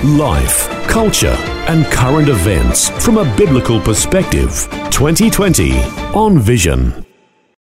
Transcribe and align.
Life, 0.00 0.68
culture, 0.88 1.36
and 1.68 1.86
current 1.86 2.28
events 2.28 2.88
from 3.04 3.18
a 3.18 3.36
biblical 3.36 3.78
perspective. 3.80 4.66
2020 4.90 5.78
on 6.12 6.40
Vision. 6.40 7.06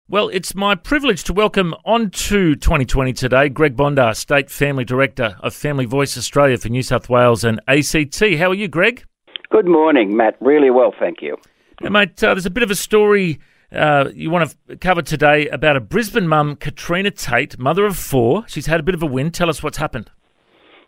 Well, 0.08 0.30
it's 0.30 0.52
my 0.52 0.74
privilege 0.74 1.22
to 1.24 1.32
welcome 1.32 1.76
onto 1.84 2.56
2020 2.56 3.12
today 3.12 3.48
Greg 3.48 3.76
Bondar, 3.76 4.16
State 4.16 4.50
Family 4.50 4.84
Director 4.84 5.36
of 5.44 5.54
Family 5.54 5.84
Voice 5.84 6.18
Australia 6.18 6.58
for 6.58 6.68
New 6.70 6.82
South 6.82 7.08
Wales 7.08 7.44
and 7.44 7.60
ACT. 7.68 8.20
How 8.36 8.50
are 8.50 8.54
you, 8.54 8.66
Greg? 8.66 9.04
Good 9.50 9.68
morning, 9.68 10.16
Matt. 10.16 10.36
Really 10.40 10.70
well, 10.70 10.92
thank 10.98 11.22
you. 11.22 11.36
Now, 11.82 11.90
mate, 11.90 12.24
uh, 12.24 12.34
there's 12.34 12.46
a 12.46 12.50
bit 12.50 12.64
of 12.64 12.70
a 12.72 12.74
story 12.74 13.38
uh, 13.70 14.08
you 14.12 14.30
want 14.30 14.56
to 14.68 14.76
cover 14.76 15.02
today 15.02 15.48
about 15.48 15.76
a 15.76 15.80
Brisbane 15.80 16.26
mum, 16.26 16.56
Katrina 16.56 17.12
Tate, 17.12 17.60
mother 17.60 17.84
of 17.86 17.96
four. 17.96 18.44
She's 18.48 18.66
had 18.66 18.80
a 18.80 18.82
bit 18.82 18.96
of 18.96 19.04
a 19.04 19.06
win. 19.06 19.30
Tell 19.30 19.48
us 19.48 19.62
what's 19.62 19.78
happened. 19.78 20.10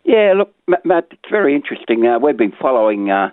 Yeah, 0.07 0.35
look, 0.37 0.55
Matt, 0.85 1.09
it's 1.11 1.29
very 1.29 1.57
interesting. 1.57 2.07
Uh, 2.07 2.21
we've 2.21 2.37
been 2.37 2.53
following 2.53 3.11
uh, 3.11 3.31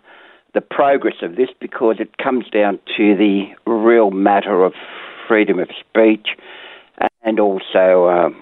the 0.55 0.61
progress 0.61 1.17
of 1.21 1.35
this 1.35 1.49
because 1.61 1.97
it 1.99 2.17
comes 2.17 2.49
down 2.49 2.79
to 2.97 3.15
the 3.15 3.43
real 3.67 4.09
matter 4.09 4.63
of 4.63 4.73
freedom 5.27 5.59
of 5.59 5.69
speech 5.79 6.29
and 7.21 7.39
also 7.39 8.33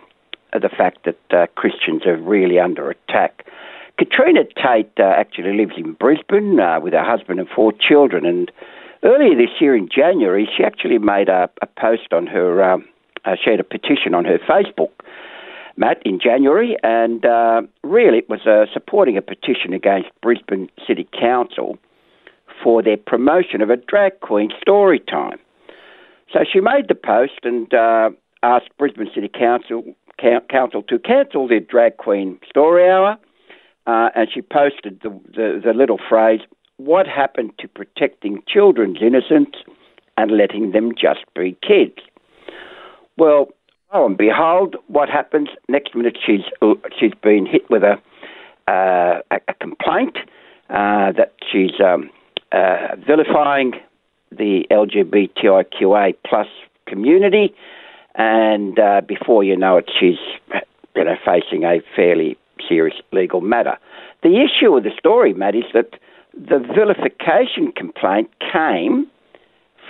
uh, 0.53 0.57
the 0.57 0.69
fact 0.69 0.99
that 1.03 1.19
uh, 1.37 1.47
Christians 1.55 2.05
are 2.05 2.15
really 2.15 2.57
under 2.57 2.89
attack. 2.89 3.45
Katrina 3.97 4.45
Tate 4.45 4.93
uh, 4.97 5.03
actually 5.03 5.53
lives 5.57 5.73
in 5.75 5.91
Brisbane 5.91 6.57
uh, 6.57 6.79
with 6.79 6.93
her 6.93 7.03
husband 7.03 7.41
and 7.41 7.49
four 7.49 7.73
children, 7.73 8.25
and 8.25 8.49
earlier 9.03 9.35
this 9.35 9.59
year 9.59 9.75
in 9.75 9.89
January, 9.93 10.49
she 10.55 10.63
actually 10.63 10.99
made 10.99 11.27
a, 11.27 11.49
a 11.61 11.67
post 11.67 12.13
on 12.13 12.27
her, 12.27 12.63
um, 12.63 12.85
she 13.43 13.51
had 13.51 13.59
a 13.59 13.65
petition 13.65 14.15
on 14.15 14.23
her 14.23 14.39
Facebook 14.39 14.91
Matt, 15.77 16.01
in 16.05 16.19
January, 16.19 16.75
and 16.83 17.25
uh, 17.25 17.61
really 17.83 18.19
it 18.19 18.29
was 18.29 18.45
uh, 18.45 18.65
supporting 18.73 19.17
a 19.17 19.21
petition 19.21 19.73
against 19.73 20.09
Brisbane 20.21 20.69
City 20.85 21.07
Council 21.17 21.77
for 22.63 22.83
their 22.83 22.97
promotion 22.97 23.61
of 23.61 23.69
a 23.69 23.77
drag 23.77 24.19
queen 24.19 24.51
story 24.61 24.99
time. 24.99 25.39
So 26.31 26.39
she 26.51 26.59
made 26.59 26.87
the 26.87 26.95
post 26.95 27.39
and 27.43 27.73
uh, 27.73 28.11
asked 28.43 28.69
Brisbane 28.77 29.09
City 29.13 29.29
Council, 29.29 29.83
Council 30.49 30.83
to 30.83 30.99
cancel 30.99 31.47
their 31.47 31.59
drag 31.59 31.97
queen 31.97 32.39
story 32.47 32.89
hour, 32.89 33.17
uh, 33.87 34.09
and 34.15 34.27
she 34.31 34.41
posted 34.41 35.01
the, 35.01 35.09
the, 35.33 35.61
the 35.63 35.73
little 35.73 35.99
phrase, 36.09 36.41
What 36.77 37.07
happened 37.07 37.53
to 37.59 37.67
protecting 37.67 38.43
children's 38.47 38.97
innocence 39.01 39.55
and 40.17 40.31
letting 40.31 40.71
them 40.71 40.91
just 40.91 41.21
be 41.35 41.57
kids? 41.61 41.97
Well, 43.17 43.49
lo 43.93 44.05
and 44.05 44.17
behold, 44.17 44.75
what 44.87 45.09
happens? 45.09 45.49
Next 45.67 45.95
minute, 45.95 46.17
she's 46.25 46.41
she's 46.97 47.13
been 47.21 47.45
hit 47.45 47.69
with 47.69 47.83
a 47.83 47.97
uh, 48.67 49.21
a, 49.31 49.53
complaint 49.59 50.17
uh, 50.69 51.11
that 51.11 51.33
she's 51.51 51.79
um, 51.83 52.09
uh, 52.51 52.95
vilifying 53.05 53.73
the 54.31 54.65
LGBTIQA 54.71 56.15
plus 56.25 56.47
community, 56.87 57.53
and 58.15 58.79
uh, 58.79 59.01
before 59.05 59.43
you 59.43 59.57
know 59.57 59.77
it, 59.77 59.89
she's 59.99 60.19
you 60.95 61.03
know 61.03 61.15
facing 61.25 61.63
a 61.63 61.81
fairly 61.95 62.37
serious 62.67 62.97
legal 63.11 63.41
matter. 63.41 63.77
The 64.23 64.39
issue 64.39 64.75
of 64.75 64.83
the 64.83 64.91
story, 64.97 65.33
Matt, 65.33 65.55
is 65.55 65.63
that 65.73 65.95
the 66.33 66.59
vilification 66.59 67.73
complaint 67.75 68.29
came 68.51 69.07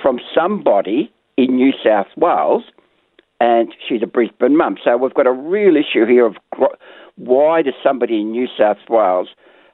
from 0.01 0.19
somebody 0.33 1.11
in 1.37 1.55
New 1.55 1.73
South 1.83 2.07
Wales 2.15 2.63
and 3.41 3.73
she's 3.87 4.03
a 4.03 4.07
Brisbane 4.07 4.55
mum. 4.55 4.77
So 4.83 4.95
we've 4.97 5.15
got 5.15 5.25
a 5.25 5.31
real 5.31 5.75
issue 5.75 6.05
here 6.05 6.27
of 6.27 6.35
why 7.15 7.63
does 7.63 7.73
somebody 7.83 8.21
in 8.21 8.31
New 8.31 8.47
South 8.55 8.77
Wales 8.87 9.29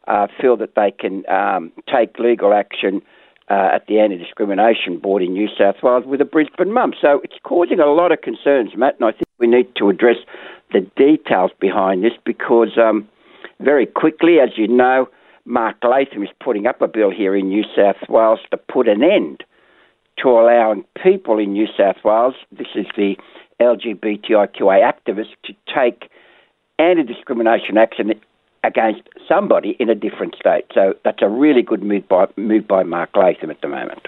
uh, 0.08 0.28
feel 0.40 0.56
that 0.56 0.76
they 0.76 0.90
can 0.90 1.30
um, 1.30 1.74
take 1.94 2.18
legal 2.18 2.54
action 2.54 3.02
uh, 3.50 3.72
at 3.74 3.86
the 3.88 4.00
Anti 4.00 4.18
Discrimination 4.18 5.00
Board 5.00 5.22
in 5.22 5.34
New 5.34 5.50
South 5.60 5.76
Wales 5.84 6.06
with 6.06 6.22
a 6.22 6.26
Brisbane 6.26 6.72
mum? 6.72 6.94
So 7.02 7.20
it's 7.26 7.36
causing 7.44 7.82
a 7.82 7.88
lot 7.88 8.14
of 8.14 8.22
concerns, 8.22 8.72
Matt, 8.78 8.96
and 9.02 9.10
I 9.10 9.12
think 9.12 9.28
we 9.38 9.48
need 9.48 9.68
to 9.76 9.90
address 9.90 10.18
the 10.72 10.80
details 10.96 11.52
behind 11.60 12.06
this 12.06 12.14
because 12.24 12.78
um, 12.78 13.06
very 13.60 13.86
quickly, 13.86 14.40
as 14.40 14.52
you 14.56 14.70
know, 14.70 15.10
Mark 15.44 15.76
Latham 15.84 16.24
is 16.24 16.30
putting 16.42 16.68
up 16.68 16.82
a 16.82 16.88
bill 16.88 17.12
here 17.12 17.36
in 17.36 17.50
New 17.50 17.66
South 17.76 17.98
Wales 18.08 18.40
to 18.52 18.58
put 18.58 18.88
an 18.88 19.04
end 19.04 19.44
to 20.20 20.30
allowing 20.30 20.84
people 21.02 21.38
in 21.38 21.54
New 21.54 21.68
South 21.78 21.98
Wales, 22.04 22.34
this 22.52 22.68
is 22.76 22.86
the 22.96 23.16
LGBTIQA 23.62 24.92
activists 24.92 25.36
to 25.46 25.54
take 25.74 26.10
anti 26.80 27.04
discrimination 27.04 27.78
action 27.78 28.14
against 28.64 29.02
somebody 29.28 29.76
in 29.80 29.90
a 29.90 29.96
different 29.96 30.36
state. 30.36 30.66
So 30.74 30.94
that's 31.04 31.22
a 31.22 31.30
really 31.30 31.62
good 31.62 31.84
move 31.84 32.08
by, 32.08 32.28
move 32.36 32.68
by 32.68 32.84
Mark 32.84 33.16
Latham 33.16 33.50
at 33.50 33.62
the 33.62 33.68
moment. 33.68 34.08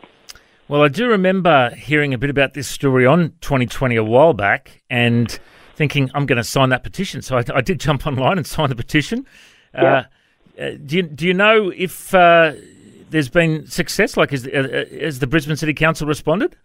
Well, 0.67 0.83
I 0.83 0.87
do 0.87 1.07
remember 1.07 1.71
hearing 1.71 2.13
a 2.13 2.17
bit 2.17 2.29
about 2.29 2.53
this 2.53 2.67
story 2.67 3.05
on 3.05 3.33
2020 3.41 3.95
a 3.95 4.03
while 4.03 4.33
back 4.33 4.83
and 4.89 5.39
thinking, 5.75 6.11
I'm 6.13 6.25
going 6.25 6.37
to 6.37 6.43
sign 6.43 6.69
that 6.69 6.83
petition. 6.83 7.21
So 7.21 7.37
I, 7.37 7.43
I 7.55 7.61
did 7.61 7.79
jump 7.79 8.05
online 8.05 8.37
and 8.37 8.45
sign 8.55 8.69
the 8.69 8.75
petition. 8.75 9.25
Yeah. 9.73 10.05
Uh, 10.59 10.61
uh 10.61 10.71
do, 10.85 10.97
you, 10.97 11.03
do 11.03 11.25
you 11.25 11.33
know 11.33 11.71
if 11.75 12.13
uh, 12.13 12.53
there's 13.09 13.29
been 13.29 13.65
success? 13.65 14.15
Like, 14.17 14.31
has, 14.31 14.45
uh, 14.45 14.85
has 14.91 15.19
the 15.19 15.27
Brisbane 15.27 15.55
City 15.55 15.73
Council 15.73 16.07
responded? 16.07 16.55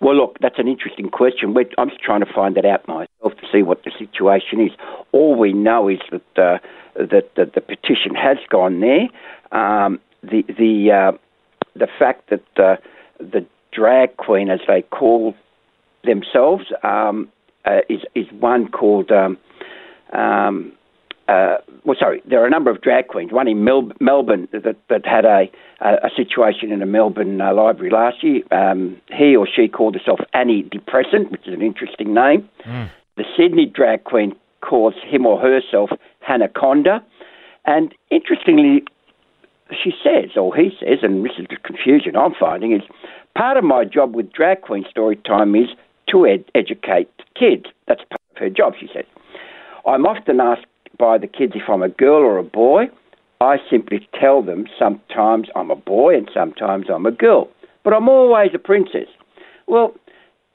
Well, 0.00 0.16
look, 0.16 0.38
that's 0.40 0.58
an 0.58 0.66
interesting 0.66 1.10
question. 1.10 1.52
We're, 1.52 1.66
I'm 1.76 1.90
trying 2.02 2.20
to 2.20 2.32
find 2.32 2.56
that 2.56 2.64
out 2.64 2.88
myself 2.88 3.38
to 3.38 3.46
see 3.52 3.62
what 3.62 3.84
the 3.84 3.92
situation 3.98 4.60
is. 4.60 4.70
All 5.12 5.38
we 5.38 5.52
know 5.52 5.88
is 5.88 6.00
that 6.10 6.42
uh, 6.42 6.58
that, 6.96 7.34
that 7.36 7.54
the 7.54 7.60
petition 7.60 8.14
has 8.14 8.38
gone 8.48 8.80
there. 8.80 9.08
Um, 9.52 10.00
the 10.22 10.42
the 10.48 10.90
uh, 10.90 11.18
the 11.74 11.88
fact 11.98 12.30
that 12.30 12.44
uh, 12.56 12.76
the 13.18 13.44
drag 13.72 14.16
queen, 14.16 14.50
as 14.50 14.60
they 14.66 14.82
call 14.82 15.34
themselves, 16.04 16.64
um, 16.82 17.28
uh, 17.66 17.80
is 17.90 18.00
is 18.14 18.26
one 18.32 18.68
called 18.68 19.10
um, 19.10 19.36
um, 20.12 20.72
uh, 21.30 21.58
well, 21.84 21.96
sorry, 21.98 22.22
there 22.28 22.42
are 22.42 22.46
a 22.46 22.50
number 22.50 22.70
of 22.70 22.80
drag 22.80 23.06
queens. 23.06 23.30
One 23.32 23.46
in 23.46 23.62
Mel- 23.62 23.92
Melbourne 24.00 24.48
that, 24.52 24.76
that 24.88 25.06
had 25.06 25.24
a, 25.24 25.48
a, 25.80 26.06
a 26.06 26.10
situation 26.16 26.72
in 26.72 26.82
a 26.82 26.86
Melbourne 26.86 27.40
uh, 27.40 27.54
library 27.54 27.90
last 27.90 28.24
year. 28.24 28.42
Um, 28.50 29.00
he 29.12 29.36
or 29.36 29.46
she 29.46 29.68
called 29.68 29.94
herself 29.94 30.18
Annie 30.34 30.62
Depressant, 30.62 31.30
which 31.30 31.46
is 31.46 31.54
an 31.54 31.62
interesting 31.62 32.12
name. 32.12 32.48
Mm. 32.66 32.90
The 33.16 33.24
Sydney 33.36 33.66
drag 33.66 34.04
queen 34.04 34.34
calls 34.60 34.94
him 35.04 35.24
or 35.24 35.40
herself 35.40 35.90
Hanaconda. 36.20 37.04
And 37.64 37.94
interestingly, 38.10 38.82
she 39.70 39.92
says, 40.02 40.30
or 40.36 40.56
he 40.56 40.70
says, 40.80 40.98
and 41.02 41.24
this 41.24 41.32
is 41.38 41.46
the 41.48 41.56
confusion 41.62 42.16
I'm 42.16 42.34
finding, 42.34 42.72
is 42.72 42.82
part 43.36 43.56
of 43.56 43.62
my 43.62 43.84
job 43.84 44.16
with 44.16 44.32
drag 44.32 44.62
queen 44.62 44.84
story 44.90 45.16
time 45.16 45.54
is 45.54 45.68
to 46.10 46.26
ed- 46.26 46.50
educate 46.56 47.08
kids. 47.38 47.66
That's 47.86 48.02
part 48.10 48.20
of 48.32 48.36
her 48.38 48.50
job, 48.50 48.74
she 48.80 48.88
says. 48.92 49.04
I'm 49.86 50.06
often 50.06 50.40
asked 50.40 50.66
by 51.00 51.16
the 51.18 51.26
kids 51.26 51.54
if 51.56 51.62
I'm 51.68 51.82
a 51.82 51.88
girl 51.88 52.22
or 52.22 52.36
a 52.38 52.44
boy. 52.44 52.84
I 53.40 53.56
simply 53.70 54.06
tell 54.20 54.42
them 54.42 54.66
sometimes 54.78 55.48
I'm 55.56 55.70
a 55.70 55.76
boy 55.76 56.14
and 56.14 56.30
sometimes 56.32 56.86
I'm 56.92 57.06
a 57.06 57.10
girl, 57.10 57.48
but 57.82 57.94
I'm 57.94 58.08
always 58.08 58.50
a 58.54 58.58
princess. 58.58 59.08
Well, 59.66 59.94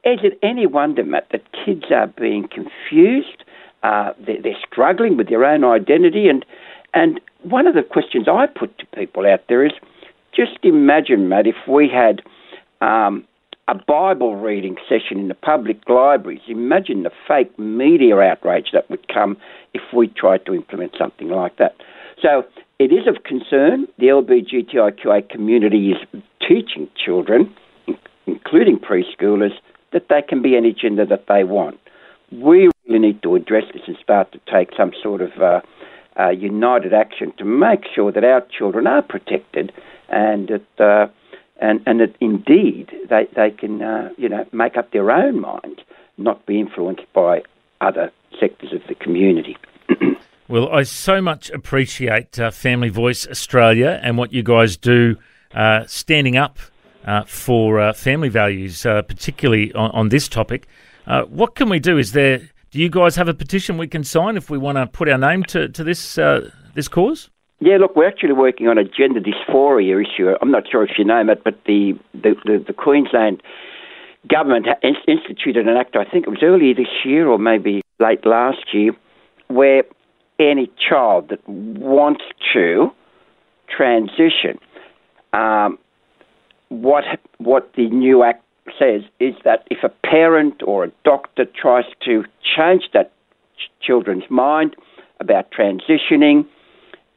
is 0.04 0.20
it 0.22 0.38
any 0.44 0.68
wonder, 0.68 1.04
Matt, 1.04 1.28
that 1.32 1.42
kids 1.66 1.86
are 1.90 2.06
being 2.06 2.48
confused? 2.48 3.44
Uh, 3.82 4.14
they're, 4.24 4.42
they're, 4.42 4.58
struggling 4.72 5.18
with 5.18 5.30
their 5.30 5.44
own 5.44 5.64
identity, 5.64 6.28
and 6.30 6.46
and 6.94 7.20
one 7.44 7.68
of 7.68 7.76
the 7.76 7.84
questions 7.84 8.28
I 8.28 8.46
put 8.48 8.78
to 8.80 8.86
people 8.96 9.26
out 9.26 9.42
there 9.50 9.66
is, 9.66 9.74
just 10.36 10.58
imagine, 10.64 11.28
Matt, 11.28 11.46
if 11.46 11.56
we 11.68 11.90
had 11.90 12.22
um, 12.82 13.26
a 13.68 13.76
Bible 13.76 14.36
reading 14.36 14.76
session 14.88 15.20
in 15.20 15.28
the 15.28 15.34
public 15.34 15.78
libraries. 15.90 16.42
Imagine 16.48 17.04
the 17.04 17.12
fake 17.28 17.58
media 17.58 18.18
outrage 18.20 18.68
that 18.74 18.90
would 18.90 19.08
come 19.08 19.38
if 19.74 19.82
we 19.94 20.08
tried 20.08 20.46
to 20.46 20.54
implement 20.54 20.94
something 20.98 21.30
like 21.30 21.58
that. 21.58 21.76
So 22.22 22.44
it 22.78 22.92
is 22.92 23.08
of 23.08 23.24
concern. 23.24 23.88
The 23.98 24.08
LGBTIQA 24.08 25.30
community 25.30 25.92
is 25.94 26.22
teaching 26.48 26.88
children, 27.04 27.56
including 28.28 28.78
preschoolers, 28.78 29.54
that 29.94 30.08
they 30.10 30.22
can 30.22 30.42
be 30.42 30.56
any 30.56 30.74
gender 30.74 31.06
that 31.06 31.26
they 31.28 31.44
want. 31.44 31.80
We 32.32 32.70
really 32.88 33.00
need 33.00 33.24
to 33.24 33.36
address 33.36 33.64
this 33.74 33.84
and 33.88 33.98
start 34.02 34.32
to 34.34 34.40
take 34.52 34.70
some 34.78 34.92
sort 35.02 35.22
of 35.22 35.32
uh, 35.42 35.62
uh, 36.20 36.30
united 36.30 36.94
action 36.94 37.34
to 37.38 37.46
make 37.46 37.82
sure 37.94 38.12
that 38.12 38.24
our 38.24 38.46
children 38.56 38.86
are 38.86 39.02
protected 39.02 39.72
and 40.10 40.50
that. 40.50 40.84
Uh, 40.84 41.12
and, 41.60 41.82
and 41.86 42.00
that 42.00 42.16
indeed 42.20 42.92
they, 43.10 43.28
they 43.36 43.52
can, 43.52 43.82
uh, 43.82 44.10
you 44.18 44.30
know, 44.30 44.46
make 44.52 44.78
up 44.78 44.92
their 44.92 45.12
own 45.12 45.40
mind, 45.40 45.82
not 46.18 46.46
be 46.46 46.60
influenced 46.60 47.12
by 47.14 47.44
other 47.82 48.12
sectors 48.40 48.74
of 48.74 48.82
the 48.88 48.96
community. 48.96 49.58
well, 50.48 50.70
I 50.70 50.84
so 50.84 51.22
much 51.22 51.50
appreciate 51.52 52.40
uh, 52.40 52.52
Family 52.52 52.90
Voice 52.90 53.28
Australia 53.28 54.00
and 54.04 54.18
what 54.18 54.34
you 54.34 54.44
guys 54.44 54.78
do 54.78 55.16
uh, 55.54 55.86
standing 55.88 56.36
up 56.36 56.60
uh, 57.06 57.24
for 57.24 57.80
uh, 57.80 57.94
family 57.94 58.30
values, 58.30 58.86
uh, 58.86 59.02
particularly 59.04 59.72
on, 59.74 59.92
on, 59.92 60.10
this 60.10 60.28
topic. 60.28 60.68
What 61.06 61.56
can 61.56 61.70
we 61.70 61.80
do? 61.80 61.98
Is 61.98 62.12
there? 62.12 62.50
Do 62.72 62.80
you 62.80 62.90
guys 62.90 63.16
have 63.16 63.30
a 63.30 63.34
petition 63.34 63.78
we 63.78 63.88
can 63.88 64.04
sign 64.04 64.36
if 64.36 64.50
we 64.50 64.58
want 64.58 64.78
to 64.78 64.88
put 64.88 65.08
our 65.08 65.18
name 65.18 65.44
to 65.44 65.70
to 65.70 65.84
this 65.84 66.16
this 66.74 66.88
cause? 66.88 67.30
Yeah, 67.60 67.78
look, 67.78 67.96
we're 67.96 68.08
actually 68.08 68.34
working 68.34 68.68
on 68.68 68.78
a 68.78 68.84
gender 68.84 69.22
dysphoria 69.22 70.04
issue. 70.04 70.34
I'm 70.42 70.52
not 70.52 70.64
sure 70.70 70.84
if 70.84 70.92
you 70.98 71.06
know 71.06 71.22
it, 71.30 71.44
but 71.44 71.64
the 71.66 71.94
the, 72.14 72.36
the, 72.46 72.64
the 72.68 72.74
Queensland 72.74 73.42
government 74.28 74.68
instituted 75.08 75.68
an 75.68 75.78
act. 75.78 75.96
I 75.96 76.04
think 76.04 76.28
it 76.28 76.30
was 76.30 76.44
earlier 76.44 76.74
this 76.74 77.06
year 77.06 77.28
or 77.28 77.40
maybe 77.40 77.82
late 78.00 78.26
last 78.26 78.74
year, 78.74 78.92
where 79.48 79.84
any 80.40 80.70
child 80.78 81.30
that 81.30 81.48
wants 81.48 82.24
to 82.54 82.92
transition 83.70 84.60
um, 85.36 85.78
what 86.70 87.04
what 87.38 87.72
the 87.76 87.90
new 87.90 88.24
act 88.24 88.44
says 88.80 89.02
is 89.20 89.36
that 89.44 89.68
if 89.70 89.84
a 89.84 89.90
parent 89.90 90.62
or 90.66 90.86
a 90.86 90.92
doctor 91.04 91.46
tries 91.46 91.86
to 92.04 92.24
change 92.56 92.90
that 92.94 93.12
ch- 93.58 93.70
children's 93.86 94.24
mind 94.30 94.76
about 95.20 95.52
transitioning, 95.52 96.46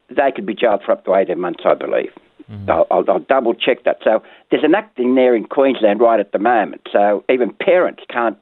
they 0.09 0.31
could 0.35 0.45
be 0.45 0.55
jailed 0.55 0.81
for 0.85 0.91
up 0.91 1.05
to 1.05 1.15
18 1.15 1.39
months, 1.39 1.63
I 1.65 1.75
believe. 1.75 2.11
Mm-hmm. 2.49 2.69
I'll, 2.69 2.87
I'll, 2.89 3.05
I'll, 3.07 3.19
double 3.19 3.53
check 3.53 3.83
that. 3.85 3.97
So 4.03 4.23
there's 4.49 4.63
an 4.63 4.73
act 4.73 4.97
in 4.97 5.15
there 5.15 5.35
in 5.35 5.45
Queensland 5.45 5.99
right 5.99 6.19
at 6.19 6.31
the 6.31 6.39
moment. 6.39 6.81
So 6.91 7.23
even 7.29 7.53
parents 7.53 8.03
can't 8.09 8.37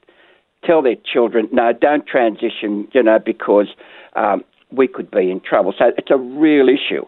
tell 0.64 0.82
their 0.82 0.96
children, 1.12 1.50
no, 1.52 1.74
don't 1.74 2.06
transition, 2.08 2.88
you 2.94 3.04
know, 3.04 3.20
because 3.24 3.68
um, 4.16 4.44
we 4.72 4.88
could 4.88 5.12
be 5.12 5.30
in 5.30 5.42
trouble. 5.42 5.74
So 5.78 5.92
it's 5.98 6.12
a 6.12 6.18
real 6.18 6.68
issue. 6.70 7.06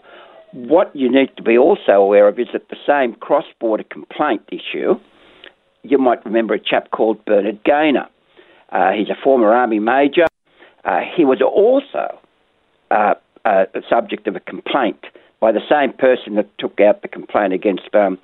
What 0.52 0.94
you 0.96 1.12
need 1.12 1.30
to 1.38 1.44
be 1.44 1.58
also 1.58 1.94
aware 1.94 2.28
of 2.28 2.40
is 2.40 2.48
that 2.54 2.70
the 2.70 2.78
same 2.88 3.16
cross 3.20 3.46
border 3.60 3.84
complaint 3.84 4.42
issue, 4.52 4.96
you 5.84 5.98
might 5.98 6.26
remember 6.26 6.54
a 6.54 6.60
chap 6.60 6.92
called 6.92 7.24
Bernard 7.26 7.64
Gaynor. 7.64 8.08
Uh, 8.72 8.92
he's 8.92 9.10
a 9.10 9.22
former 9.24 9.54
Army 9.54 9.80
major. 9.80 10.26
Uh, 10.84 11.00
he 11.16 11.26
was 11.26 11.42
also 11.42 12.20
uh, 12.92 13.14
uh 13.46 13.66
a 13.74 13.82
subject 13.90 14.28
of 14.28 14.36
a 14.36 14.40
complaint 14.42 15.06
by 15.40 15.52
the 15.52 15.62
same 15.70 15.94
person 15.94 16.36
that 16.36 16.50
took 16.58 16.80
out 16.82 17.02
the 17.02 17.08
complaint 17.08 17.54
against 17.54 17.94
um, 17.96 18.18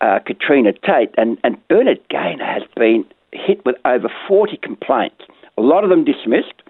uh, 0.00 0.18
Katrina 0.24 0.72
Tate. 0.72 1.14
And, 1.16 1.38
and 1.44 1.56
Bernard 1.68 2.00
Gaynor 2.08 2.44
has 2.44 2.62
been 2.76 3.04
hit 3.32 3.64
with 3.64 3.76
over 3.84 4.08
40 4.26 4.56
complaints, 4.58 5.22
a 5.58 5.62
lot 5.62 5.84
of 5.84 5.90
them 5.90 6.04
dismissed, 6.04 6.62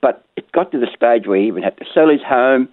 but 0.00 0.24
it 0.36 0.50
got 0.52 0.70
to 0.72 0.78
the 0.78 0.88
stage 0.94 1.26
where 1.26 1.38
he 1.38 1.46
even 1.46 1.62
had 1.62 1.76
to 1.78 1.84
sell 1.92 2.08
his 2.08 2.22
home 2.22 2.68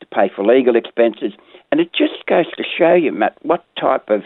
to 0.00 0.06
pay 0.06 0.30
for 0.34 0.44
legal 0.44 0.76
expenses. 0.76 1.32
And 1.72 1.80
it 1.80 1.92
just 1.92 2.26
goes 2.26 2.46
to 2.56 2.64
show 2.64 2.94
you, 2.94 3.12
Matt, 3.12 3.36
what 3.42 3.64
type 3.80 4.08
of 4.08 4.22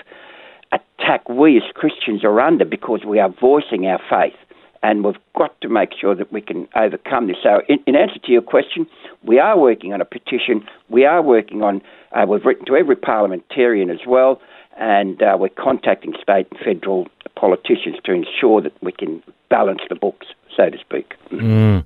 attack 0.73 1.29
we 1.29 1.57
as 1.57 1.63
Christians 1.75 2.25
are 2.25 2.41
under 2.41 2.65
because 2.65 3.05
we 3.07 3.19
are 3.19 3.31
voicing 3.41 3.87
our 3.87 4.01
faith. 4.11 4.37
And 4.83 5.05
we've 5.05 5.17
got 5.37 5.61
to 5.61 5.69
make 5.69 5.91
sure 6.01 6.15
that 6.15 6.33
we 6.33 6.41
can 6.41 6.67
overcome 6.75 7.27
this. 7.27 7.37
So, 7.43 7.61
in, 7.69 7.79
in 7.87 7.97
answer 7.97 8.19
to 8.19 8.33
your 8.33 8.43
question, 8.43 8.87
we 9.23 9.39
are 9.39 9.59
working 9.59 9.93
on 9.93 10.01
a 10.01 10.07
petition. 10.07 10.67
We 10.89 11.05
are 11.05 11.21
working 11.21 11.63
on, 11.63 11.83
uh, 12.13 12.25
we've 12.27 12.45
written 12.45 12.65
to 12.67 12.77
every 12.77 12.97
parliamentarian 12.97 13.91
as 13.91 14.01
well, 14.07 14.41
and 14.79 15.23
uh, 15.23 15.37
we're 15.39 15.51
contacting 15.51 16.15
state 16.23 16.47
and 16.51 16.61
federal 16.65 17.09
politicians 17.35 17.97
to 18.05 18.13
ensure 18.13 18.63
that 18.63 18.73
we 18.83 18.93
can 18.93 19.23
balance 19.51 19.81
the 19.89 19.95
books, 19.95 20.29
so 20.57 20.71
to 20.71 20.79
speak. 20.79 21.15
Mm. 21.31 21.85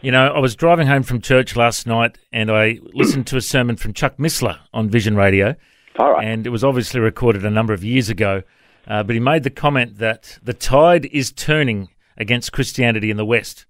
You 0.00 0.12
know, 0.12 0.32
I 0.32 0.38
was 0.38 0.56
driving 0.56 0.86
home 0.86 1.02
from 1.02 1.20
church 1.20 1.56
last 1.56 1.86
night 1.86 2.16
and 2.32 2.50
I 2.50 2.78
listened 2.94 3.26
to 3.28 3.36
a 3.36 3.42
sermon 3.42 3.76
from 3.76 3.92
Chuck 3.92 4.16
Missler 4.16 4.58
on 4.72 4.88
Vision 4.88 5.14
Radio. 5.14 5.56
All 5.98 6.12
right. 6.12 6.26
And 6.26 6.46
it 6.46 6.50
was 6.50 6.64
obviously 6.64 7.00
recorded 7.00 7.44
a 7.44 7.50
number 7.50 7.74
of 7.74 7.84
years 7.84 8.08
ago. 8.08 8.42
Uh, 8.86 9.02
but 9.02 9.14
he 9.14 9.20
made 9.20 9.42
the 9.42 9.50
comment 9.50 9.98
that 9.98 10.38
the 10.42 10.54
tide 10.54 11.04
is 11.06 11.30
turning 11.32 11.90
against 12.20 12.52
Christianity 12.52 13.10
in 13.10 13.16
the 13.16 13.24
West. 13.24 13.66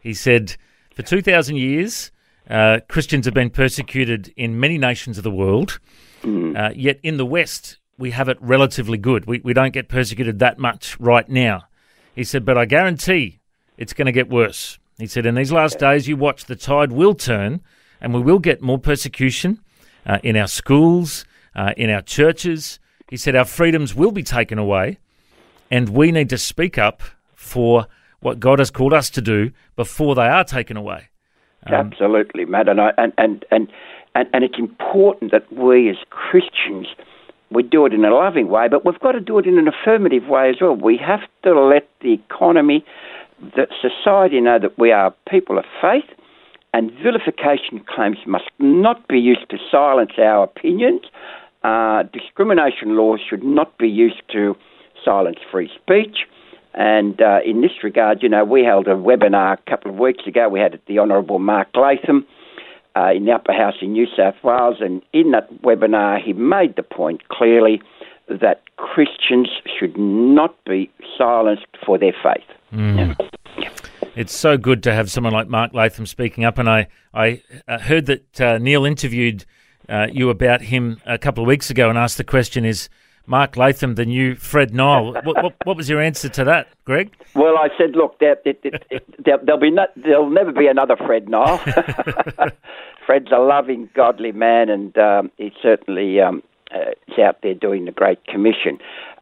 He 0.00 0.12
said, 0.12 0.56
for 0.94 1.02
2,000 1.02 1.56
years, 1.56 2.10
uh, 2.50 2.80
Christians 2.88 3.24
have 3.24 3.34
been 3.34 3.48
persecuted 3.48 4.34
in 4.36 4.60
many 4.60 4.76
nations 4.76 5.16
of 5.16 5.24
the 5.24 5.30
world. 5.30 5.78
Mm. 6.22 6.58
Uh, 6.58 6.72
yet 6.74 6.98
in 7.02 7.16
the 7.16 7.24
West, 7.24 7.78
we 7.96 8.10
have 8.10 8.28
it 8.28 8.36
relatively 8.40 8.98
good. 8.98 9.26
We, 9.26 9.40
we 9.44 9.54
don't 9.54 9.72
get 9.72 9.88
persecuted 9.88 10.40
that 10.40 10.58
much 10.58 10.98
right 11.00 11.28
now. 11.28 11.64
He 12.14 12.24
said, 12.24 12.44
but 12.44 12.58
I 12.58 12.64
guarantee 12.64 13.40
it's 13.78 13.92
going 13.92 14.06
to 14.06 14.12
get 14.12 14.28
worse. 14.28 14.78
He 14.98 15.06
said, 15.06 15.24
In 15.24 15.34
these 15.34 15.52
last 15.52 15.78
days, 15.78 16.08
you 16.08 16.16
watch, 16.16 16.44
the 16.44 16.56
tide 16.56 16.92
will 16.92 17.14
turn 17.14 17.62
and 18.00 18.12
we 18.12 18.20
will 18.20 18.38
get 18.38 18.60
more 18.60 18.78
persecution 18.78 19.60
uh, 20.04 20.18
in 20.22 20.36
our 20.36 20.48
schools, 20.48 21.24
uh, 21.54 21.72
in 21.76 21.88
our 21.88 22.02
churches. 22.02 22.80
He 23.08 23.16
said, 23.16 23.36
Our 23.36 23.44
freedoms 23.44 23.94
will 23.94 24.12
be 24.12 24.22
taken 24.22 24.58
away 24.58 24.98
and 25.70 25.88
we 25.88 26.12
need 26.12 26.28
to 26.30 26.38
speak 26.38 26.76
up 26.76 27.02
for 27.42 27.86
what 28.20 28.38
God 28.38 28.58
has 28.60 28.70
called 28.70 28.92
us 28.92 29.10
to 29.10 29.20
do 29.20 29.50
before 29.76 30.14
they 30.14 30.26
are 30.26 30.44
taken 30.44 30.76
away. 30.76 31.08
Um, 31.66 31.74
Absolutely, 31.74 32.44
Matt. 32.44 32.68
And, 32.68 32.80
I, 32.80 32.92
and, 32.96 33.12
and, 33.18 33.44
and, 33.50 33.68
and, 34.14 34.44
it's 34.44 34.58
important 34.58 35.32
that 35.32 35.52
we 35.52 35.90
as 35.90 35.96
Christians 36.10 36.86
we 37.50 37.62
do 37.62 37.84
it 37.84 37.92
in 37.92 38.04
a 38.04 38.14
loving 38.14 38.48
way, 38.48 38.68
but 38.68 38.84
we've 38.84 38.98
got 39.00 39.12
to 39.12 39.20
do 39.20 39.38
it 39.38 39.46
in 39.46 39.58
an 39.58 39.68
affirmative 39.68 40.26
way 40.26 40.48
as 40.48 40.56
well. 40.60 40.74
We 40.74 40.96
have 40.96 41.20
to 41.44 41.52
let 41.60 41.88
the 42.00 42.14
economy 42.14 42.84
that 43.56 43.68
society 43.80 44.40
know 44.40 44.58
that 44.58 44.78
we 44.78 44.90
are 44.90 45.14
people 45.28 45.58
of 45.58 45.64
faith 45.80 46.08
and 46.72 46.90
vilification 47.02 47.84
claims 47.86 48.18
must 48.26 48.50
not 48.58 49.06
be 49.08 49.18
used 49.18 49.50
to 49.50 49.58
silence 49.70 50.12
our 50.18 50.44
opinions. 50.44 51.02
Uh, 51.62 52.04
discrimination 52.04 52.96
laws 52.96 53.20
should 53.28 53.44
not 53.44 53.76
be 53.78 53.88
used 53.88 54.22
to 54.32 54.56
silence 55.04 55.38
free 55.50 55.70
speech. 55.82 56.26
And 56.74 57.20
uh, 57.20 57.40
in 57.44 57.60
this 57.60 57.82
regard, 57.82 58.22
you 58.22 58.28
know, 58.28 58.44
we 58.44 58.64
held 58.64 58.86
a 58.88 58.94
webinar 58.94 59.58
a 59.58 59.70
couple 59.70 59.90
of 59.90 59.98
weeks 59.98 60.26
ago. 60.26 60.48
We 60.48 60.60
had 60.60 60.80
the 60.86 60.98
Honourable 60.98 61.38
Mark 61.38 61.68
Latham 61.74 62.26
uh, 62.96 63.10
in 63.14 63.26
the 63.26 63.32
Upper 63.32 63.52
House 63.52 63.74
in 63.82 63.92
New 63.92 64.06
South 64.16 64.36
Wales, 64.42 64.76
and 64.80 65.02
in 65.12 65.32
that 65.32 65.52
webinar, 65.62 66.22
he 66.22 66.32
made 66.32 66.76
the 66.76 66.82
point 66.82 67.28
clearly 67.28 67.82
that 68.28 68.62
Christians 68.76 69.48
should 69.78 69.96
not 69.98 70.54
be 70.64 70.90
silenced 71.18 71.66
for 71.84 71.98
their 71.98 72.14
faith. 72.22 72.44
Mm. 72.72 73.16
It's 74.14 74.34
so 74.34 74.56
good 74.56 74.82
to 74.84 74.92
have 74.92 75.10
someone 75.10 75.32
like 75.32 75.48
Mark 75.48 75.72
Latham 75.72 76.06
speaking 76.06 76.44
up, 76.44 76.58
and 76.58 76.68
I 76.68 76.88
I 77.14 77.42
uh, 77.66 77.78
heard 77.78 78.06
that 78.06 78.40
uh, 78.40 78.58
Neil 78.58 78.84
interviewed 78.84 79.44
uh, 79.88 80.08
you 80.12 80.30
about 80.30 80.62
him 80.62 81.00
a 81.06 81.18
couple 81.18 81.42
of 81.42 81.48
weeks 81.48 81.70
ago 81.70 81.88
and 81.88 81.98
asked 81.98 82.18
the 82.18 82.24
question: 82.24 82.64
Is 82.64 82.88
Mark 83.26 83.56
Latham 83.56 83.94
the 83.94 84.04
new 84.04 84.34
Fred 84.34 84.74
Nile? 84.74 85.12
what, 85.24 85.42
what, 85.42 85.54
what, 85.64 85.76
was 85.76 85.88
your 85.88 86.00
answer 86.00 86.28
to 86.28 86.44
that, 86.44 86.68
Greg? 86.84 87.12
Well, 87.34 87.56
I 87.56 87.68
said, 87.78 87.94
look, 87.94 88.18
there, 88.18 88.36
there, 88.44 89.38
will 89.46 89.58
be 89.58 89.70
no, 89.70 89.86
there'll 89.96 90.30
never 90.30 90.52
be 90.52 90.66
another 90.66 90.96
Fred 90.96 91.28
Nile. 91.28 91.58
Fred's 93.06 93.32
a 93.32 93.38
loving, 93.38 93.90
godly 93.94 94.32
man, 94.32 94.68
and 94.68 94.96
um, 94.98 95.30
he 95.36 95.52
certainly 95.60 96.20
um, 96.20 96.42
uh, 96.74 96.90
is 97.08 97.18
out 97.18 97.38
there 97.42 97.54
doing 97.54 97.84
the 97.84 97.92
Great 97.92 98.24
Commission. 98.26 98.78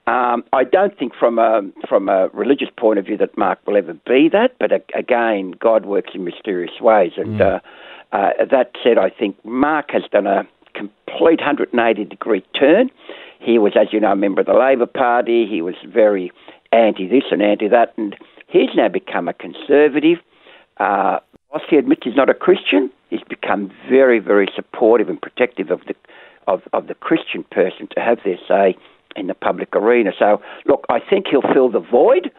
Um, 0.07 0.45
I 0.52 0.64
don't 0.64 0.99
think 0.99 1.12
from 1.14 1.38
a 1.38 1.62
from 1.88 2.09
a 2.09 2.28
religious 2.28 2.69
point 2.76 2.99
of 2.99 3.07
view 3.07 3.16
that 3.19 3.37
Mark 3.38 3.64
will 3.66 3.76
ever 3.76 3.95
be 3.95 4.28
that, 4.33 4.57
but 4.59 4.73
again, 4.95 5.52
God 5.52 5.87
works 5.87 6.11
in 6.14 6.25
mysterious 6.25 6.80
ways. 6.80 7.12
And 7.16 7.38
mm. 7.38 7.40
uh, 7.40 7.61
uh, 8.12 8.45
that 8.50 8.73
said, 8.83 8.99
I 8.99 9.11
think 9.11 9.42
Mark 9.45 9.90
has 9.92 10.02
done 10.11 10.26
a 10.26 10.49
complete 10.80 11.40
180 11.40 12.04
degree 12.04 12.44
turn. 12.58 12.90
He 13.38 13.58
was, 13.58 13.72
as 13.80 13.92
you 13.92 14.00
know, 14.00 14.12
a 14.12 14.16
member 14.16 14.40
of 14.40 14.46
the 14.46 14.54
Labor 14.54 14.87
Party. 14.87 15.46
He 15.46 15.62
was 15.62 15.75
very 15.87 16.30
anti 16.72 17.08
this 17.08 17.25
and 17.30 17.42
anti 17.42 17.68
that, 17.68 17.94
and 17.96 18.16
he's 18.49 18.70
now 18.75 18.88
become 18.88 19.28
a 19.28 19.32
conservative. 19.32 20.18
Uh, 20.78 21.18
whilst 21.50 21.66
he 21.68 21.76
admits 21.76 22.02
he's 22.04 22.16
not 22.16 22.30
a 22.30 22.34
Christian, 22.34 22.90
he's 23.08 23.22
become 23.28 23.70
very, 23.88 24.18
very 24.18 24.49
supportive 24.54 25.08
and 25.08 25.20
protective 25.20 25.70
of 25.70 25.80
the 25.87 25.94
of, 26.46 26.62
of 26.72 26.87
the 26.87 26.94
Christian 26.94 27.44
person 27.50 27.87
to 27.94 28.00
have 28.00 28.18
their 28.25 28.38
say 28.49 28.76
in 29.14 29.26
the 29.26 29.34
public 29.34 29.75
arena. 29.76 30.10
So, 30.18 30.40
look, 30.66 30.84
I 30.88 30.99
think 30.99 31.26
he'll 31.30 31.42
fill 31.54 31.70
the 31.70 31.80
void 31.80 32.30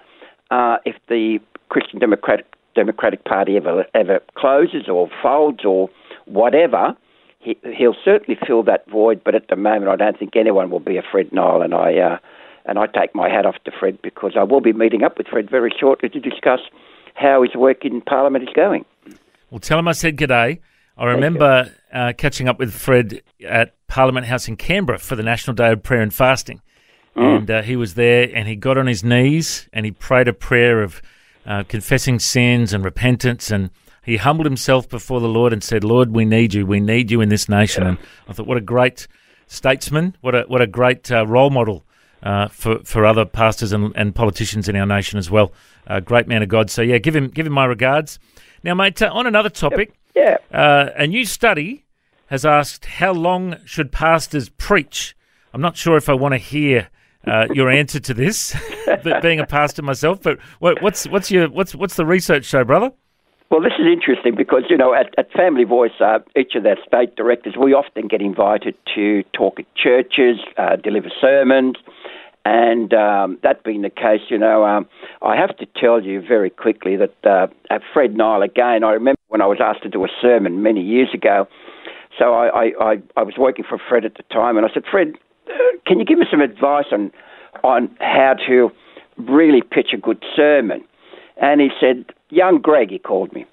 uh, 0.50 0.78
if 0.86 0.96
the 1.08 1.40
Christian 1.70 2.00
Democratic 2.00 2.46
Democratic 2.76 3.26
Party 3.26 3.58
ever 3.58 3.86
ever 3.94 4.20
closes 4.36 4.88
or 4.88 5.10
folds 5.22 5.66
or 5.66 5.90
whatever. 6.26 6.96
He, 7.42 7.58
he'll 7.76 7.96
certainly 8.06 8.40
fill 8.46 8.64
that 8.64 8.88
void, 8.90 9.22
but 9.24 9.36
at 9.36 9.48
the 9.48 9.56
moment, 9.56 9.90
I 9.90 9.96
don't 9.96 10.18
think 10.18 10.36
anyone 10.36 10.70
will 10.70 10.80
be 10.80 10.98
a 10.98 11.02
Fred 11.02 11.32
Nile, 11.34 11.62
and 11.62 11.74
I 11.74 11.98
uh, 11.98 12.18
and 12.66 12.78
I 12.78 12.86
take 12.86 13.16
my 13.16 13.30
hat 13.30 13.46
off 13.46 13.56
to 13.66 13.72
Fred 13.72 14.00
because 14.02 14.34
I 14.38 14.44
will 14.44 14.62
be 14.62 14.74
meeting 14.74 15.04
up 15.04 15.18
with 15.18 15.28
Fred 15.28 15.50
very 15.50 15.74
shortly 15.78 16.10
to 16.10 16.20
discuss 16.20 16.60
how 17.16 17.42
his 17.42 17.56
work 17.56 17.84
in 17.84 18.02
Parliament 18.02 18.48
is 18.48 18.54
going. 18.56 18.86
Well, 19.50 19.60
tell 19.60 19.80
him 19.80 19.88
I 19.88 19.94
said 19.94 20.18
good 20.18 20.28
day. 20.28 20.62
I 20.98 21.06
remember 21.06 21.72
uh, 21.92 22.14
catching 22.16 22.48
up 22.48 22.60
with 22.60 22.74
Fred 22.74 23.24
at 23.44 23.74
Parliament 23.88 24.28
House 24.28 24.48
in 24.48 24.56
Canberra 24.56 25.00
for 25.00 25.16
the 25.16 25.24
National 25.24 25.56
Day 25.56 25.72
of 25.72 25.82
Prayer 25.82 26.02
and 26.02 26.14
Fasting. 26.14 26.62
and 27.16 27.50
uh, 27.50 27.62
he 27.64 27.76
was 27.76 27.96
there, 27.96 28.30
and 28.34 28.48
he 28.48 28.56
got 28.56 28.78
on 28.78 28.88
his 28.88 29.04
knees 29.04 29.68
and 29.74 29.86
he 29.86 29.92
prayed 29.92 30.28
a 30.28 30.34
prayer 30.34 30.84
of 30.84 31.02
uh, 31.46 31.64
confessing 31.64 32.20
sins 32.20 32.72
and 32.72 32.86
repentance, 32.86 33.50
and 33.50 33.72
he 34.04 34.18
humbled 34.18 34.46
himself 34.46 34.90
before 34.90 35.20
the 35.20 35.28
Lord 35.30 35.54
and 35.54 35.64
said, 35.64 35.84
"Lord, 35.84 36.12
we 36.12 36.26
need 36.26 36.54
you. 36.54 36.66
We 36.66 36.80
need 36.80 37.12
you 37.12 37.22
in 37.22 37.30
this 37.30 37.48
nation." 37.48 37.84
And 37.86 37.98
I 38.28 38.34
thought, 38.34 38.48
what 38.48 38.58
a 38.58 38.62
great 38.62 39.08
statesman! 39.48 40.16
What 40.22 40.36
a 40.36 40.42
what 40.44 40.62
a 40.62 40.68
great 40.68 41.12
uh, 41.12 41.26
role 41.28 41.50
model 41.50 41.84
uh, 42.24 42.48
for 42.48 42.80
for 42.84 43.06
other 43.06 43.26
pastors 43.26 43.72
and, 43.74 43.94
and 43.96 44.14
politicians 44.16 44.68
in 44.70 44.76
our 44.76 44.86
nation 44.86 45.20
as 45.20 45.30
well. 45.30 45.52
A 45.88 46.02
great 46.02 46.28
man 46.28 46.42
of 46.44 46.50
God. 46.50 46.70
So 46.70 46.82
yeah, 46.82 46.98
give 46.98 47.16
him 47.16 47.28
give 47.28 47.46
him 47.48 47.54
my 47.54 47.66
regards. 47.66 48.20
Now, 48.64 48.74
mate, 48.76 49.02
uh, 49.02 49.10
on 49.12 49.26
another 49.28 49.50
topic, 49.50 49.94
Yeah. 50.16 50.38
uh, 50.54 50.90
a 50.96 51.08
new 51.08 51.26
study 51.26 51.86
has 52.28 52.46
asked 52.46 52.86
how 52.86 53.12
long 53.12 53.58
should 53.66 53.92
pastors 53.92 54.50
preach. 54.50 55.16
I'm 55.54 55.62
not 55.62 55.76
sure 55.76 55.98
if 55.98 56.08
I 56.10 56.14
want 56.14 56.34
to 56.34 56.38
hear 56.38 56.90
uh, 57.26 57.48
your 57.54 57.70
answer 57.70 58.00
to 58.00 58.14
this, 58.14 58.56
being 59.22 59.40
a 59.40 59.46
pastor 59.46 59.82
myself. 59.82 60.22
But 60.22 60.40
what's 60.60 61.08
what's 61.08 61.30
your 61.32 61.50
what's 61.50 61.76
what's 61.76 61.96
the 61.96 62.06
research 62.06 62.46
show, 62.46 62.64
brother? 62.64 62.92
Well, 63.52 63.60
this 63.62 63.74
is 63.78 63.86
interesting 63.86 64.34
because, 64.34 64.64
you 64.70 64.78
know, 64.78 64.94
at, 64.94 65.14
at 65.18 65.30
Family 65.34 65.66
Voice, 65.66 65.92
uh, 66.00 66.20
each 66.38 66.56
of 66.56 66.64
their 66.64 66.78
state 66.88 67.18
directors, 67.18 67.56
we 67.62 67.74
often 67.74 68.08
get 68.08 68.22
invited 68.22 68.76
to 68.96 69.24
talk 69.34 69.60
at 69.60 69.66
churches, 69.76 70.38
uh, 70.58 70.78
deliver 70.78 71.10
sermons. 71.20 71.76
And 72.46 72.94
um, 72.94 73.38
that 73.44 73.66
being 73.66 73.82
the 73.82 73.90
case, 73.90 74.22
you 74.30 74.38
know, 74.38 74.64
um, 74.64 74.88
I 75.22 75.36
have 75.36 75.58
to 75.58 75.66
tell 75.76 76.02
you 76.02 76.22
very 76.26 76.50
quickly 76.50 76.96
that 76.96 77.14
uh, 77.26 77.48
at 77.70 77.82
Fred 77.94 78.16
Nile, 78.16 78.42
again, 78.42 78.86
I 78.86 78.92
remember 78.92 79.20
when 79.28 79.42
I 79.42 79.48
was 79.48 79.58
asked 79.62 79.84
to 79.84 79.90
do 79.90 80.06
a 80.06 80.10
sermon 80.22 80.64
many 80.64 80.82
years 80.82 81.10
ago. 81.14 81.46
So 82.18 82.34
I, 82.34 82.48
I, 82.48 82.72
I, 82.80 82.96
I 83.18 83.24
was 83.24 83.34
working 83.38 83.66
for 83.68 83.78
Fred 83.78 84.06
at 84.06 84.16
the 84.16 84.24
time, 84.34 84.56
and 84.56 84.66
I 84.66 84.74
said, 84.74 84.84
Fred, 84.90 85.18
uh, 85.50 85.52
can 85.86 86.00
you 86.00 86.06
give 86.06 86.20
me 86.20 86.26
some 86.32 86.40
advice 86.40 86.86
on, 86.94 87.12
on 87.66 87.94
how 88.00 88.36
to 88.48 88.72
really 89.18 89.62
pitch 89.62 89.90
a 89.94 89.98
good 89.98 90.24
sermon? 90.38 90.86
And 91.36 91.60
he 91.60 91.70
said, 91.82 92.06
Young 92.32 92.60
Greg, 92.60 92.90
he 92.90 92.98
called 93.00 93.32
me. 93.34 93.46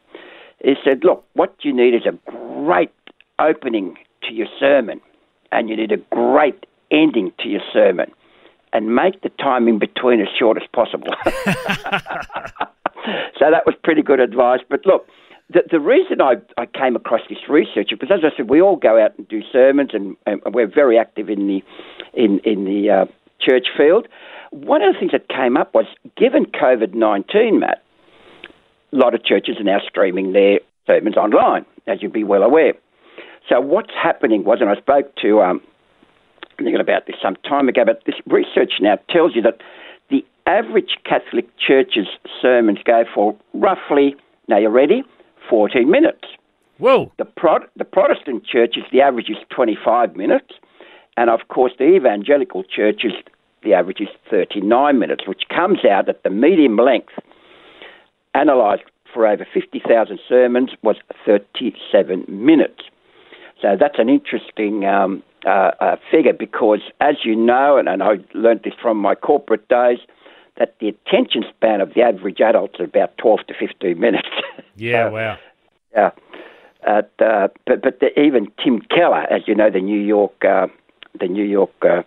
He 0.65 0.75
said, 0.85 1.05
Look, 1.05 1.25
what 1.35 1.55
you 1.63 1.75
need 1.75 1.95
is 1.95 2.07
a 2.07 2.13
great 2.31 2.93
opening 3.39 3.97
to 4.23 4.33
your 4.33 4.49
sermon, 4.59 5.01
and 5.53 5.69
you 5.69 5.77
need 5.77 5.93
a 5.93 5.99
great 6.15 6.67
ending 6.91 7.33
to 7.41 7.49
your 7.49 7.61
sermon, 7.73 8.11
and 8.73 8.95
make 8.95 9.21
the 9.23 9.29
time 9.31 9.69
in 9.69 9.79
between 9.79 10.21
as 10.21 10.29
short 10.39 10.57
as 10.57 10.69
possible. 10.73 11.15
so 13.39 13.51
that 13.51 13.67
was 13.67 13.75
pretty 13.85 14.03
good 14.03 14.21
advice. 14.21 14.61
But 14.69 14.87
look, 14.87 15.07
the, 15.51 15.63
the 15.71 15.81
reason 15.81 16.21
I, 16.21 16.35
I 16.57 16.67
came 16.67 16.97
across 16.97 17.23
this 17.29 17.39
research 17.49 17.93
is 17.93 17.99
because, 17.99 18.19
as 18.19 18.25
I 18.25 18.37
said, 18.37 18.51
we 18.51 18.61
all 18.61 18.77
go 18.77 19.03
out 19.03 19.17
and 19.17 19.27
do 19.29 19.43
sermons, 19.51 19.91
and, 19.93 20.17
and 20.27 20.41
we're 20.53 20.67
very 20.67 20.99
active 20.99 21.29
in 21.29 21.47
the 21.47 21.63
in 22.15 22.41
in 22.45 22.65
the 22.65 22.91
uh, 22.91 23.07
church 23.41 23.69
field. 23.77 24.09
One 24.51 24.83
of 24.83 24.93
the 24.93 24.99
things 24.99 25.13
that 25.13 25.29
came 25.29 25.57
up 25.57 25.75
was, 25.75 25.87
given 26.17 26.47
COVID 26.47 26.95
nineteen, 26.95 27.61
Matt, 27.61 27.83
a 28.93 28.97
lot 28.97 29.15
of 29.15 29.25
churches 29.25 29.57
are 29.59 29.65
now 29.65 29.79
streaming 29.87 30.33
their 30.33 30.61
sermons 30.87 31.17
online, 31.17 31.65
as 31.87 32.03
you'd 32.03 32.13
be 32.13 32.25
well 32.25 32.43
aware. 32.43 32.75
So 33.49 33.61
what's 33.61 33.93
happening 33.95 34.45
was, 34.45 34.59
and 34.61 34.71
I 34.71 34.77
spoke 34.77 35.15
to 35.23 35.41
um, 35.41 35.61
thinking 36.57 36.81
about 36.81 37.07
this 37.07 37.17
some 37.23 37.37
time 37.49 37.69
ago, 37.69 37.85
but 37.85 38.03
this 38.07 38.17
research 38.27 38.75
now 38.81 38.99
tells 39.11 39.35
you 39.35 39.43
that 39.43 39.61
the 40.11 40.25
average 40.47 40.97
Catholic 41.05 41.49
church's 41.59 42.09
sermons 42.41 42.79
go 42.85 43.05
for 43.15 43.37
roughly, 43.55 44.17
now 44.49 44.59
you're 44.59 44.71
ready, 44.71 45.03
14 45.49 45.91
minutes. 45.91 46.25
Whoa! 46.79 47.11
The, 47.19 47.25
Pro- 47.25 47.67
the 47.77 47.85
Protestant 47.85 48.45
churches, 48.47 48.85
the 48.93 49.01
average 49.01 49.31
is 49.31 49.37
25 49.51 50.15
minutes. 50.15 50.53
And 51.17 51.31
of 51.31 51.41
course, 51.49 51.73
the 51.79 51.97
evangelical 51.97 52.63
churches, 52.63 53.13
the 53.65 53.75
average 53.75 54.01
is 54.01 54.09
39 54.31 54.99
minutes, 54.99 55.27
which 55.27 55.43
comes 55.49 55.81
out 55.85 56.09
at 56.09 56.23
the 56.23 56.31
medium 56.31 56.77
length 56.77 57.13
analysed 58.39 58.85
for 59.13 59.27
over 59.27 59.47
50,000 59.53 60.19
sermons 60.29 60.71
was 60.83 60.97
37 61.25 62.25
minutes. 62.29 62.83
So 63.61 63.77
that's 63.79 63.99
an 63.99 64.09
interesting 64.09 64.85
um, 64.85 65.23
uh, 65.45 65.73
uh, 65.81 65.97
figure 66.11 66.33
because, 66.33 66.81
as 67.01 67.17
you 67.25 67.35
know, 67.35 67.77
and, 67.77 67.89
and 67.89 68.03
I 68.03 68.19
learned 68.35 68.63
this 68.65 68.75
from 68.81 68.99
my 68.99 69.15
corporate 69.15 69.69
days, 69.69 69.99
that 70.59 70.75
the 70.81 70.89
attention 70.89 71.45
span 71.49 71.81
of 71.81 71.95
the 71.95 72.03
average 72.03 72.41
adult 72.41 72.75
is 72.79 72.89
about 72.89 73.17
12 73.19 73.41
to 73.49 73.55
15 73.59 73.99
minutes. 73.99 74.29
Yeah, 74.81 75.09
So, 75.09 75.13
wow. 75.13 75.39
yeah. 75.93 76.11
At, 76.87 77.11
uh, 77.19 77.49
but 77.67 77.83
but 77.83 77.99
the, 77.99 78.17
even 78.17 78.47
Tim 78.63 78.81
Keller, 78.83 79.27
as 79.29 79.43
you 79.49 79.57
know, 79.57 79.71
the 79.71 79.81
New 79.81 79.99
York 79.99 80.45
uh, 80.45 80.69
the 81.19 81.27
New 81.27 81.43
York 81.43 81.73
uh, 81.83 82.03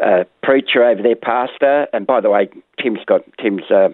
uh, 0.00 0.22
preacher 0.44 0.84
over 0.84 1.02
there, 1.02 1.16
pastor. 1.16 1.88
And 1.92 2.06
by 2.06 2.20
the 2.20 2.30
way, 2.30 2.48
Tim's 2.80 3.00
got 3.04 3.22
Tim's 3.38 3.68
uh, 3.68 3.88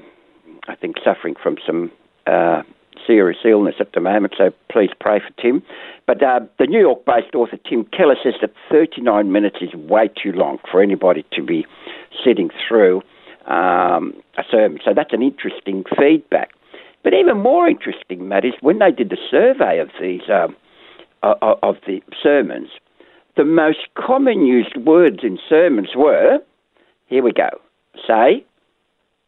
I 0.69 0.75
think 0.77 0.97
suffering 1.03 1.35
from 1.43 1.57
some 1.67 1.91
uh, 2.27 2.63
serious 3.07 3.39
illness 3.45 3.77
at 3.81 3.93
the 3.93 4.01
moment. 4.01 4.35
So 4.37 4.51
please 4.71 4.91
pray 5.01 5.21
for 5.21 5.43
Tim. 5.43 5.63
But 6.07 6.23
uh, 6.23 6.41
the 6.59 6.67
New 6.67 6.81
York-based 6.81 7.35
author 7.35 7.59
Tim 7.69 7.85
Keller 7.87 8.17
says 8.23 8.35
that 8.41 8.53
39 8.71 9.33
minutes 9.33 9.57
is 9.61 9.73
way 9.75 10.09
too 10.09 10.33
long 10.33 10.59
for 10.71 10.83
anybody 10.83 11.25
to 11.33 11.43
be 11.43 11.67
sitting 12.25 12.51
through 12.67 13.03
um, 13.47 14.15
a 14.37 14.43
sermon. 14.51 14.79
So 14.85 14.93
that's 14.95 15.13
an 15.13 15.23
interesting 15.23 15.85
feedback. 15.99 16.51
But 17.03 17.15
even 17.15 17.39
more 17.39 17.69
interesting, 17.69 18.29
Matt, 18.29 18.45
is 18.45 18.55
when 18.61 18.79
they 18.79 18.91
did 18.91 19.11
the 19.11 19.19
survey 19.31 19.79
of 19.79 19.89
these 20.01 20.23
um, 20.29 20.57
of 21.23 21.77
the 21.87 22.01
sermons, 22.23 22.69
the 23.37 23.45
most 23.45 23.89
common 23.95 24.45
used 24.45 24.77
words 24.77 25.19
in 25.23 25.39
sermons 25.49 25.91
were, 25.97 26.39
here 27.07 27.23
we 27.23 27.33
go, 27.33 27.49
say, 28.07 28.45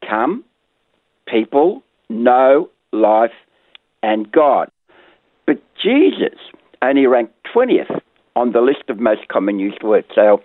come, 0.06 0.44
people, 1.30 1.82
know, 2.08 2.68
life, 2.92 3.32
and 4.02 4.30
God. 4.30 4.70
But 5.46 5.62
Jesus 5.82 6.38
only 6.82 7.06
ranked 7.06 7.34
20th 7.54 8.00
on 8.36 8.52
the 8.52 8.60
list 8.60 8.88
of 8.88 8.98
most 8.98 9.28
common 9.28 9.58
used 9.58 9.82
words. 9.82 10.06
So 10.14 10.42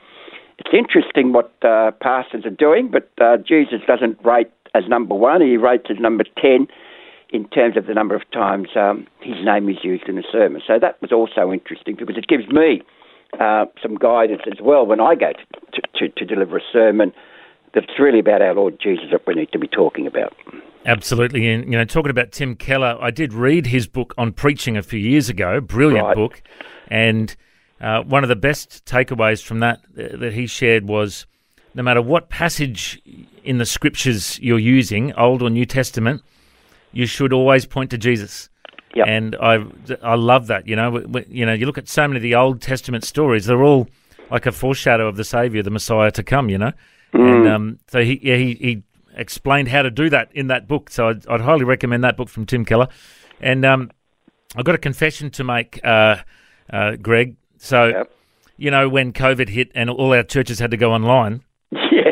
it's 0.60 0.72
interesting 0.74 1.34
what 1.34 1.51
uh, 1.63 1.92
pastors 2.01 2.46
are 2.46 2.50
doing, 2.50 2.89
but 2.92 3.10
uh, 3.24 3.38
Jesus 3.38 3.80
doesn't 3.88 4.18
rate 4.24 4.51
as 4.74 4.84
number 4.89 5.15
one, 5.15 5.42
he 5.42 5.58
rates 5.58 5.86
as 5.89 5.98
number 6.00 6.25
10 6.42 6.68
in 7.30 7.48
terms 7.50 7.77
of 7.77 7.88
the 7.88 7.94
number 7.94 8.15
of 8.15 8.30
times 8.32 8.70
um, 8.75 9.08
his 9.22 9.36
name 9.44 9.70
is 9.70 9.77
used 9.84 10.08
in 10.08 10.18
a 10.18 10.24
sermon. 10.32 10.62
So 10.65 10.80
that 10.80 11.01
was 11.01 11.12
also 11.12 11.51
interesting 11.51 11.96
because 11.98 12.18
it 12.18 12.27
gives 12.27 12.48
me 12.50 12.82
uh, 13.39 13.65
some 13.82 13.96
guidance 13.96 14.42
as 14.48 14.60
well 14.62 14.86
when 14.86 15.00
I 15.00 15.15
go 15.15 15.32
to, 15.74 15.82
to, 15.96 16.10
to 16.10 16.25
deliver 16.25 16.58
a 16.58 16.62
sermon 16.72 17.13
that 17.74 17.84
it's 17.84 18.00
really 18.00 18.20
about 18.20 18.42
our 18.42 18.54
Lord 18.54 18.77
Jesus 18.82 19.06
that 19.12 19.25
we 19.27 19.34
need 19.34 19.51
to 19.51 19.60
be 19.60 19.68
talking 19.68 20.08
about. 20.08 20.34
Absolutely. 20.86 21.48
And, 21.51 21.65
you 21.65 21.77
know, 21.77 21.86
talking 21.86 22.12
about 22.12 22.32
Tim 22.32 22.56
Keller, 22.56 22.98
I 23.01 23.12
did 23.12 23.34
read 23.34 23.68
his 23.68 23.88
book 23.88 24.13
on 24.18 24.32
preaching 24.34 24.77
a 24.77 24.84
few 24.84 25.00
years 25.00 25.30
ago. 25.30 25.60
Brilliant 25.60 26.06
Right. 26.08 26.15
book. 26.15 26.44
And 26.89 27.36
uh, 27.82 28.04
one 28.04 28.24
of 28.24 28.30
the 28.30 28.36
best 28.36 28.86
takeaways 28.86 29.44
from 29.44 29.60
that 29.60 29.80
uh, 29.98 30.15
that 30.18 30.34
he 30.34 30.46
shared 30.48 30.88
was 30.88 31.25
no 31.74 31.84
matter 31.84 32.01
what 32.01 32.30
passage 32.30 33.01
in 33.44 33.58
the 33.58 33.65
scriptures 33.65 34.39
you're 34.39 34.60
using, 34.60 35.12
Old 35.13 35.42
or 35.42 35.50
New 35.50 35.65
Testament, 35.65 36.22
you 36.94 37.06
should 37.06 37.34
always 37.34 37.65
point 37.65 37.89
to 37.89 37.98
Jesus. 37.98 38.50
Yep. 38.94 39.08
And 39.10 39.36
I 39.42 39.65
I 40.01 40.15
love 40.15 40.48
that. 40.48 40.68
You 40.68 40.75
know, 40.77 40.86
w- 40.86 41.06
w- 41.08 41.25
you 41.30 41.46
know, 41.46 41.51
you 41.54 41.65
look 41.65 41.77
at 41.77 41.89
so 41.89 42.08
many 42.08 42.18
of 42.18 42.24
the 42.24 42.36
Old 42.36 42.62
Testament 42.62 43.04
stories; 43.04 43.46
they're 43.46 43.62
all 43.63 43.89
like 44.32 44.46
a 44.46 44.51
foreshadow 44.54 45.08
of 45.08 45.18
the 45.18 45.25
Savior, 45.25 45.62
the 45.63 45.70
Messiah 45.72 46.12
to 46.12 46.24
come. 46.24 46.50
You 46.50 46.60
know, 46.60 46.72
and 47.12 47.46
um, 47.48 47.80
so 47.88 48.04
he 48.06 48.20
yeah, 48.24 48.38
he 48.38 48.54
he 48.54 48.84
explained 49.15 49.69
how 49.69 49.81
to 49.81 49.89
do 49.91 50.10
that 50.10 50.29
in 50.34 50.48
that 50.48 50.67
book. 50.67 50.89
So 50.89 51.10
I'd, 51.10 51.27
I'd 51.27 51.41
highly 51.41 51.63
recommend 51.63 52.03
that 52.03 52.17
book 52.17 52.29
from 52.29 52.45
Tim 52.45 52.65
Keller. 52.65 52.88
And 53.41 53.65
um, 53.65 53.91
I've 54.55 54.65
got 54.65 54.75
a 54.75 54.79
confession 54.79 55.29
to 55.31 55.43
make, 55.43 55.79
uh, 55.84 56.17
uh, 56.72 56.95
Greg. 56.98 57.36
So 57.57 57.88
Yep. 57.88 58.12
you 58.57 58.72
know 58.72 58.88
when 58.89 59.12
COVID 59.13 59.50
hit 59.50 59.72
and 59.75 59.89
all 59.89 60.13
our 60.13 60.24
churches 60.24 60.60
had 60.60 60.72
to 60.72 60.77
go 60.77 60.93
online, 60.93 61.41
Yeah. 61.72 62.12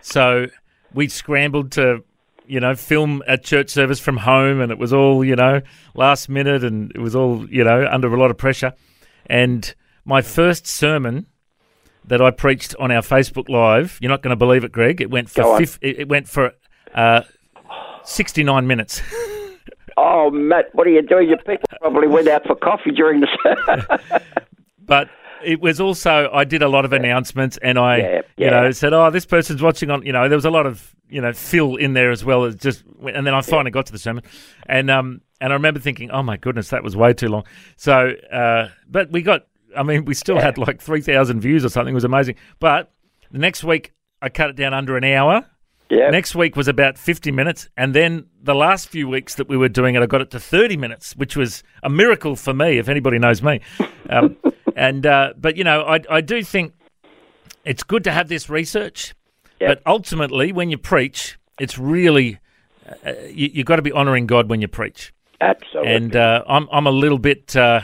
so 0.00 0.46
we 0.94 1.08
scrambled 1.08 1.72
to, 1.72 2.02
you 2.46 2.60
know, 2.60 2.74
film 2.74 3.22
a 3.26 3.36
church 3.36 3.68
service 3.70 4.00
from 4.00 4.16
home, 4.16 4.60
and 4.60 4.72
it 4.72 4.78
was 4.78 4.92
all, 4.92 5.22
you 5.24 5.36
know, 5.36 5.60
last 5.94 6.28
minute, 6.28 6.64
and 6.64 6.90
it 6.94 6.98
was 7.00 7.14
all, 7.14 7.46
you 7.50 7.62
know, 7.64 7.86
under 7.90 8.12
a 8.12 8.18
lot 8.18 8.30
of 8.30 8.38
pressure. 8.38 8.72
And 9.26 9.74
my 10.04 10.22
first 10.22 10.66
sermon 10.66 11.26
that 12.08 12.20
I 12.20 12.30
preached 12.30 12.74
on 12.78 12.90
our 12.90 13.02
Facebook 13.02 13.48
Live, 13.48 13.98
you're 14.00 14.10
not 14.10 14.22
going 14.22 14.30
to 14.30 14.36
believe 14.36 14.64
it, 14.64 14.72
Greg. 14.72 15.00
It 15.00 15.10
went 15.10 15.30
for 15.30 15.58
fif- 15.58 15.78
it 15.80 16.08
went 16.08 16.28
for 16.28 16.52
uh, 16.94 17.22
69 18.04 18.66
minutes. 18.66 19.02
Oh, 20.00 20.30
Matt, 20.30 20.66
what 20.74 20.86
are 20.86 20.90
you 20.90 21.02
doing? 21.02 21.28
Your 21.28 21.38
people 21.38 21.68
probably 21.80 22.06
went 22.06 22.28
out 22.28 22.46
for 22.46 22.54
coffee 22.54 22.92
during 22.92 23.18
the. 23.20 24.22
but 24.86 25.10
it 25.44 25.60
was 25.60 25.80
also 25.80 26.30
I 26.32 26.44
did 26.44 26.62
a 26.62 26.68
lot 26.68 26.84
of 26.84 26.92
announcements, 26.92 27.56
and 27.62 27.80
I, 27.80 27.96
Yeah, 27.96 28.20
you 28.36 28.48
know, 28.48 28.70
said, 28.70 28.92
"Oh, 28.92 29.10
this 29.10 29.26
person's 29.26 29.60
watching 29.60 29.90
on." 29.90 30.06
You 30.06 30.12
know, 30.12 30.28
there 30.28 30.36
was 30.36 30.44
a 30.44 30.50
lot 30.50 30.66
of 30.66 30.94
you 31.08 31.20
know 31.20 31.32
fill 31.32 31.74
in 31.74 31.94
there 31.94 32.12
as 32.12 32.24
well 32.24 32.44
as 32.44 32.54
just, 32.54 32.84
and 33.12 33.26
then 33.26 33.34
I 33.34 33.40
finally 33.40 33.72
got 33.72 33.86
to 33.86 33.92
the 33.92 33.98
sermon, 33.98 34.22
and 34.66 34.88
um, 34.88 35.20
and 35.40 35.52
I 35.52 35.56
remember 35.56 35.80
thinking, 35.80 36.12
"Oh 36.12 36.22
my 36.22 36.36
goodness, 36.36 36.70
that 36.70 36.84
was 36.84 36.94
way 36.94 37.12
too 37.12 37.28
long." 37.28 37.42
So, 37.76 38.12
uh, 38.32 38.68
but 38.88 39.10
we 39.10 39.22
got, 39.22 39.46
I 39.76 39.82
mean, 39.82 40.04
we 40.04 40.14
still 40.14 40.38
had 40.38 40.58
like 40.58 40.80
three 40.80 41.00
thousand 41.00 41.40
views 41.40 41.64
or 41.64 41.68
something. 41.68 41.92
It 41.92 41.94
was 41.94 42.04
amazing. 42.04 42.36
But 42.58 42.92
the 43.30 43.38
next 43.38 43.64
week, 43.64 43.92
I 44.22 44.28
cut 44.28 44.50
it 44.50 44.56
down 44.56 44.74
under 44.74 44.96
an 44.96 45.04
hour. 45.04 45.44
Yeah. 45.90 46.10
Next 46.10 46.34
week 46.34 46.54
was 46.54 46.68
about 46.68 46.98
50 46.98 47.30
minutes. 47.32 47.68
And 47.76 47.94
then 47.94 48.26
the 48.42 48.54
last 48.54 48.88
few 48.88 49.08
weeks 49.08 49.36
that 49.36 49.48
we 49.48 49.56
were 49.56 49.70
doing 49.70 49.94
it, 49.94 50.02
I 50.02 50.06
got 50.06 50.20
it 50.20 50.30
to 50.32 50.40
30 50.40 50.76
minutes, 50.76 51.16
which 51.16 51.34
was 51.36 51.62
a 51.82 51.88
miracle 51.88 52.36
for 52.36 52.52
me, 52.52 52.78
if 52.78 52.88
anybody 52.88 53.18
knows 53.18 53.42
me. 53.42 53.60
Um, 54.10 54.36
and 54.76 55.06
uh, 55.06 55.32
But, 55.38 55.56
you 55.56 55.64
know, 55.64 55.82
I, 55.82 56.00
I 56.10 56.20
do 56.20 56.42
think 56.42 56.74
it's 57.64 57.82
good 57.82 58.04
to 58.04 58.12
have 58.12 58.28
this 58.28 58.50
research. 58.50 59.14
Yep. 59.60 59.68
But 59.68 59.90
ultimately, 59.90 60.52
when 60.52 60.70
you 60.70 60.76
preach, 60.76 61.38
it's 61.58 61.78
really, 61.78 62.38
uh, 63.04 63.12
you, 63.30 63.50
you've 63.54 63.66
got 63.66 63.76
to 63.76 63.82
be 63.82 63.92
honouring 63.92 64.26
God 64.26 64.50
when 64.50 64.60
you 64.60 64.68
preach. 64.68 65.14
Absolutely. 65.40 65.94
And 65.94 66.16
uh, 66.16 66.44
I'm, 66.46 66.68
I'm 66.70 66.86
a 66.86 66.90
little 66.90 67.18
bit, 67.18 67.56
uh, 67.56 67.80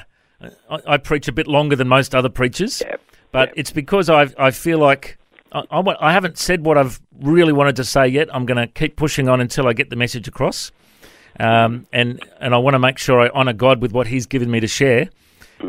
I, 0.71 0.79
I 0.87 0.97
preach 0.99 1.29
a 1.29 1.33
bit 1.33 1.47
longer 1.47 1.77
than 1.77 1.89
most 1.89 2.15
other 2.15 2.29
preachers. 2.29 2.81
Yep. 2.85 3.01
But 3.33 3.49
Yep. 3.51 3.55
it's 3.59 3.71
because 3.73 4.09
I 4.11 4.29
I 4.39 4.51
feel 4.51 4.79
like 4.79 5.19
I, 5.53 5.63
I, 5.71 6.09
I 6.09 6.13
haven't 6.13 6.39
said 6.39 6.65
what 6.65 6.79
I've 6.79 7.01
really 7.21 7.53
wanted 7.53 7.77
to 7.77 7.85
say 7.85 8.07
yet. 8.09 8.29
I'm 8.35 8.47
going 8.47 8.59
to 8.59 8.67
keep 8.67 8.97
pushing 8.97 9.29
on 9.29 9.41
until 9.41 9.67
I 9.69 9.73
get 9.73 9.91
the 9.91 9.97
message 9.97 10.29
across, 10.29 10.71
um, 11.41 11.87
and 11.93 12.21
and 12.41 12.55
I 12.55 12.59
want 12.59 12.75
to 12.75 12.79
make 12.79 12.99
sure 12.99 13.21
I 13.21 13.29
honour 13.29 13.53
God 13.55 13.81
with 13.83 13.93
what 13.93 14.07
He's 14.07 14.27
given 14.27 14.51
me 14.51 14.61
to 14.61 14.69
share. 14.69 15.09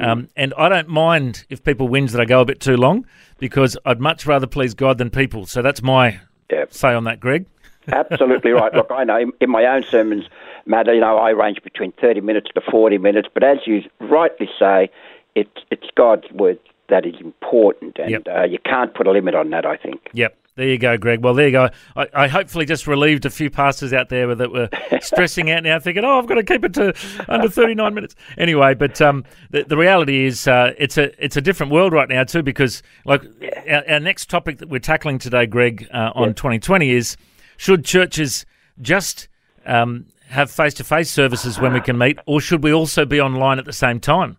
Um, 0.01 0.27
and 0.36 0.53
I 0.58 0.67
don't 0.67 0.89
mind 0.89 1.46
if 1.50 1.63
people 1.63 1.88
whinge 1.88 2.12
that 2.12 2.20
I 2.20 2.25
go 2.25 2.41
a 2.41 2.46
bit 2.46 2.60
too 2.60 2.75
long 2.75 3.05
because 3.38 3.77
I'd 3.86 4.01
much 4.01 4.25
rather 4.25 4.46
please 4.48 4.74
God 4.74 4.98
than 4.98 5.10
people. 5.10 5.46
So 5.46 5.62
that's 5.62 5.82
my 5.82 6.20
Yep. 6.51 6.74
say 6.74 6.94
on 6.94 7.05
that, 7.05 7.20
Greg. 7.20 7.46
Absolutely 7.88 8.51
right. 8.51 8.74
Look, 8.75 8.91
I 8.91 9.03
know 9.03 9.32
in 9.39 9.50
my 9.50 9.65
own 9.65 9.84
sermons, 9.84 10.25
Matt, 10.65 10.88
you 10.88 11.00
know, 11.00 11.17
I 11.17 11.29
range 11.31 11.62
between 11.63 11.91
30 12.01 12.22
minutes 12.22 12.50
to 12.55 12.62
40 12.62 12.98
minutes, 12.98 13.27
but 13.34 13.43
as 13.43 13.57
you 13.65 13.81
rightly 14.00 14.50
say, 14.60 14.89
it's, 15.36 15.51
it's 15.72 15.88
God's 15.95 16.29
word 16.31 16.60
that 16.89 17.05
is 17.05 17.15
important, 17.19 17.98
and 18.00 18.10
Yep. 18.12 18.27
uh, 18.27 18.43
you 18.43 18.60
can't 18.63 18.93
put 18.93 19.07
a 19.07 19.12
limit 19.12 19.36
on 19.36 19.50
that, 19.51 19.65
I 19.65 19.77
think. 19.77 20.10
Yep. 20.13 20.38
There 20.57 20.67
you 20.69 20.77
go, 20.77 20.98
Greg. 20.98 21.22
Well, 21.22 21.34
there 21.34 21.48
you 21.48 21.51
go. 21.51 21.69
I, 21.98 22.07
I 22.13 22.27
hopefully 22.29 22.65
just 22.65 22.88
relieved 22.88 23.25
a 23.25 23.29
few 23.29 23.50
pastors 23.50 23.91
out 23.91 24.07
there 24.07 24.34
that 24.36 24.53
were 24.53 24.69
stressing 25.01 25.51
out 25.51 25.63
now, 25.63 25.77
thinking, 25.79 26.05
"Oh, 26.05 26.17
I've 26.17 26.27
got 26.27 26.36
to 26.36 26.43
keep 26.43 26.63
it 26.63 26.74
to 26.75 26.93
under 27.27 27.50
thirty-nine 27.50 27.93
minutes." 27.93 28.15
Anyway, 28.38 28.74
but 28.74 29.01
um, 29.01 29.25
the, 29.50 29.63
the 29.65 29.75
reality 29.75 30.24
is, 30.25 30.48
uh, 30.48 30.72
it's 30.77 30.98
a 30.98 31.12
it's 31.22 31.36
a 31.36 31.41
different 31.41 31.74
world 31.74 31.91
right 31.91 32.07
now 32.07 32.24
too, 32.24 32.41
because 32.41 32.84
like 33.03 33.22
our, 33.69 33.84
our 33.89 34.00
next 34.00 34.29
topic 34.29 34.60
that 34.60 34.69
we're 34.69 34.79
tackling 34.79 35.19
today, 35.19 35.45
Greg, 35.45 35.89
uh, 35.93 36.12
on 36.15 36.34
2020 36.34 36.89
is 36.89 37.17
should 37.57 37.84
churches 37.84 38.45
just 38.79 39.27
um, 39.65 40.05
have 40.29 40.50
face-to-face 40.51 41.10
services 41.12 41.60
when 41.60 41.74
we 41.74 41.82
can 41.82 41.98
meet, 41.98 42.20
or 42.25 42.41
should 42.41 42.63
we 42.63 42.74
also 42.74 43.05
be 43.05 43.20
online 43.22 43.60
at 43.60 43.65
the 43.65 43.74
same 43.74 44.00
time? 44.00 44.38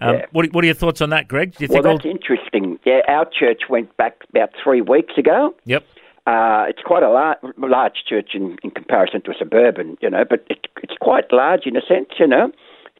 Um, 0.00 0.16
Yeah. 0.16 0.26
what, 0.32 0.52
what 0.52 0.62
are 0.64 0.66
your 0.66 0.74
thoughts 0.74 1.00
on 1.00 1.10
that, 1.10 1.28
Greg? 1.28 1.54
Do 1.56 1.64
you 1.64 1.68
Well, 1.70 1.82
think? 1.82 1.86
all, 1.86 1.96
that's 1.98 2.06
interesting. 2.06 2.78
Yeah, 2.84 3.00
our 3.08 3.24
church 3.26 3.62
went 3.68 3.94
back 3.96 4.24
about 4.30 4.50
three 4.62 4.80
weeks 4.80 5.16
ago. 5.18 5.54
yep. 5.64 5.84
Uh, 6.24 6.66
it's 6.68 6.82
quite 6.84 7.02
a 7.02 7.08
lar- 7.10 7.36
large 7.58 8.04
church 8.08 8.30
in, 8.34 8.56
in 8.62 8.70
comparison 8.70 9.22
to 9.22 9.32
a 9.32 9.34
suburban, 9.36 9.98
you 10.00 10.08
know, 10.08 10.24
but 10.28 10.44
it, 10.48 10.68
it's 10.82 10.94
quite 11.00 11.24
large 11.32 11.66
in 11.66 11.76
a 11.76 11.80
sense, 11.80 12.10
you 12.20 12.28
know. 12.28 12.52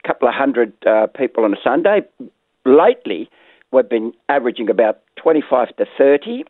A 0.04 0.08
couple 0.08 0.26
of 0.26 0.34
hundred 0.34 0.72
uh, 0.84 1.06
people 1.06 1.44
on 1.44 1.52
a 1.54 1.56
Sunday. 1.62 2.00
Lately, 2.64 3.30
we've 3.70 3.88
been 3.88 4.12
averaging 4.28 4.68
about 4.68 4.98
25 5.22 5.76
to 5.76 5.86
30 5.96 6.44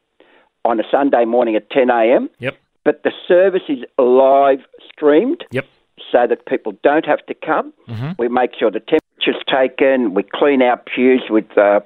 on 0.64 0.80
a 0.80 0.84
Sunday 0.90 1.26
morning 1.26 1.56
at 1.56 1.68
10 1.70 1.90
a.m. 1.90 2.30
Yep. 2.38 2.56
But 2.84 3.02
the 3.04 3.12
service 3.28 3.62
is 3.68 3.78
live 3.98 4.60
streamed 4.92 5.44
Yep. 5.50 5.66
so 6.10 6.26
that 6.26 6.46
people 6.46 6.72
don't 6.82 7.06
have 7.06 7.24
to 7.26 7.34
come. 7.34 7.72
We 8.18 8.28
make 8.28 8.50
sure 8.58 8.70
the 8.70 8.80
temperature's 8.80 9.42
taken. 9.46 10.14
We 10.14 10.22
clean 10.24 10.62
our 10.62 10.76
pews 10.78 11.22
with 11.30 11.46
uh, 11.56 11.80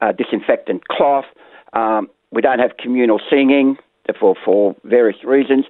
uh, 0.00 0.12
disinfectant 0.12 0.88
cloth. 0.88 1.24
Um, 1.72 2.08
we 2.30 2.42
don't 2.42 2.58
have 2.58 2.76
communal 2.76 3.20
singing 3.30 3.76
for 4.18 4.34
for 4.44 4.76
various 4.84 5.22
reasons. 5.24 5.64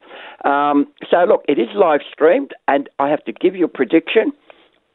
Um, 0.45 0.89
so 1.11 1.25
look, 1.25 1.45
it 1.49 1.59
is 1.59 1.69
live 1.75 2.01
streamed, 2.13 2.53
and 2.67 2.89
I 2.99 3.09
have 3.09 3.25
to 3.27 3.33
give 3.33 3.55
you 3.55 3.67
a 3.67 3.69
prediction. 3.69 4.33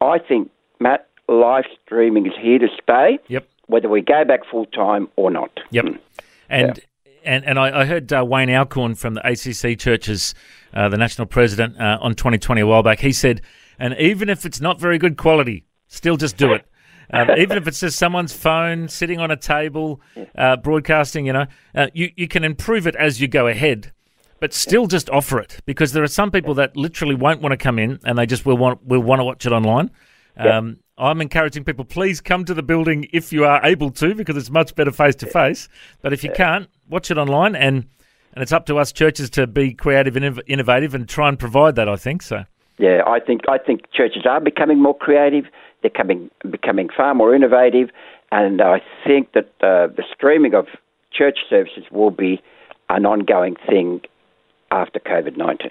I 0.00 0.18
think 0.18 0.50
Matt, 0.80 1.08
live 1.28 1.64
streaming 1.84 2.26
is 2.26 2.32
here 2.40 2.58
to 2.58 2.68
stay, 2.82 3.18
Yep. 3.28 3.46
whether 3.66 3.88
we 3.88 4.00
go 4.02 4.24
back 4.24 4.40
full 4.50 4.66
time 4.66 5.08
or 5.16 5.30
not. 5.30 5.60
Yep. 5.70 5.84
And 6.50 6.80
and 7.24 7.44
and 7.44 7.58
I, 7.58 7.80
I 7.80 7.84
heard 7.84 8.12
uh, 8.12 8.24
Wayne 8.24 8.50
Alcorn 8.50 8.94
from 8.94 9.14
the 9.14 9.26
ACC 9.26 9.78
Churches, 9.78 10.34
uh, 10.72 10.88
the 10.88 10.96
national 10.96 11.26
president, 11.26 11.80
uh, 11.80 11.98
on 12.00 12.14
2020 12.14 12.60
a 12.60 12.66
while 12.66 12.82
back. 12.82 13.00
He 13.00 13.12
said, 13.12 13.42
and 13.78 13.94
even 13.98 14.28
if 14.28 14.44
it's 14.44 14.60
not 14.60 14.80
very 14.80 14.98
good 14.98 15.16
quality, 15.16 15.64
still 15.86 16.16
just 16.16 16.36
do 16.36 16.52
it. 16.52 16.64
Um, 17.10 17.30
even 17.38 17.56
if 17.56 17.66
it's 17.66 17.80
just 17.80 17.98
someone's 17.98 18.34
phone 18.34 18.86
sitting 18.86 19.18
on 19.18 19.30
a 19.30 19.36
table, 19.36 20.02
uh, 20.36 20.58
broadcasting, 20.58 21.24
you 21.24 21.32
know, 21.32 21.46
uh, 21.74 21.86
you 21.94 22.10
you 22.16 22.28
can 22.28 22.44
improve 22.44 22.86
it 22.86 22.94
as 22.96 23.18
you 23.18 23.26
go 23.26 23.46
ahead, 23.46 23.92
but 24.40 24.52
still 24.52 24.86
just 24.86 25.08
offer 25.08 25.40
it 25.40 25.60
because 25.64 25.92
there 25.92 26.02
are 26.02 26.06
some 26.06 26.30
people 26.30 26.52
that 26.52 26.76
literally 26.76 27.14
won't 27.14 27.40
want 27.40 27.52
to 27.52 27.56
come 27.56 27.78
in 27.78 27.98
and 28.04 28.18
they 28.18 28.26
just 28.26 28.44
will 28.44 28.58
want 28.58 28.84
will 28.84 29.00
want 29.00 29.20
to 29.20 29.24
watch 29.24 29.46
it 29.46 29.52
online. 29.52 29.90
Um, 30.36 30.80
I'm 30.98 31.20
encouraging 31.20 31.64
people, 31.64 31.84
please 31.84 32.20
come 32.20 32.44
to 32.44 32.54
the 32.54 32.62
building 32.62 33.08
if 33.12 33.32
you 33.32 33.44
are 33.44 33.60
able 33.64 33.90
to, 33.92 34.14
because 34.14 34.36
it's 34.36 34.50
much 34.50 34.74
better 34.74 34.90
face 34.90 35.14
to 35.16 35.26
face. 35.26 35.68
But 36.02 36.12
if 36.12 36.24
you 36.24 36.30
can't, 36.32 36.68
watch 36.88 37.10
it 37.10 37.18
online, 37.18 37.54
and 37.54 37.86
and 38.34 38.42
it's 38.42 38.52
up 38.52 38.66
to 38.66 38.78
us 38.78 38.92
churches 38.92 39.30
to 39.30 39.46
be 39.46 39.72
creative 39.74 40.16
and 40.16 40.42
innovative 40.46 40.94
and 40.94 41.08
try 41.08 41.28
and 41.28 41.38
provide 41.38 41.76
that. 41.76 41.88
I 41.88 41.96
think 41.96 42.22
so. 42.22 42.44
Yeah, 42.78 43.02
I 43.06 43.20
think 43.20 43.42
I 43.48 43.58
think 43.58 43.90
churches 43.92 44.26
are 44.26 44.40
becoming 44.40 44.82
more 44.82 44.96
creative. 44.96 45.44
They're 45.82 45.90
coming 45.90 46.30
becoming 46.50 46.88
far 46.94 47.14
more 47.14 47.34
innovative, 47.34 47.90
and 48.32 48.60
I 48.60 48.82
think 49.06 49.32
that 49.32 49.50
uh, 49.60 49.86
the 49.86 50.04
streaming 50.14 50.54
of 50.54 50.66
church 51.12 51.38
services 51.48 51.84
will 51.90 52.10
be 52.10 52.42
an 52.88 53.06
ongoing 53.06 53.56
thing 53.68 54.00
after 54.70 54.98
COVID 54.98 55.36
nineteen. 55.36 55.70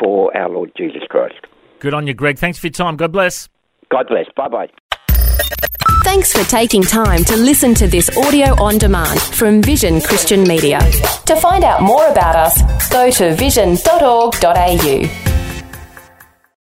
for 0.00 0.36
our 0.36 0.48
Lord 0.48 0.72
Jesus 0.76 1.02
Christ. 1.08 1.46
Good 1.78 1.94
on 1.94 2.06
you, 2.06 2.14
Greg. 2.14 2.38
Thanks 2.38 2.58
for 2.58 2.66
your 2.66 2.72
time. 2.72 2.96
God 2.96 3.12
bless. 3.12 3.48
God 3.90 4.06
bless. 4.08 4.26
Bye 4.36 4.48
bye. 4.48 4.68
Thanks 6.04 6.32
for 6.32 6.48
taking 6.48 6.82
time 6.82 7.24
to 7.24 7.36
listen 7.36 7.74
to 7.74 7.88
this 7.88 8.16
audio 8.16 8.54
on 8.62 8.78
demand 8.78 9.20
from 9.20 9.60
Vision 9.60 10.00
Christian 10.00 10.44
Media. 10.44 10.78
To 11.26 11.36
find 11.36 11.64
out 11.64 11.82
more 11.82 12.06
about 12.06 12.36
us, 12.36 12.88
go 12.90 13.10
to 13.10 13.34
vision.org.au. 13.34 15.25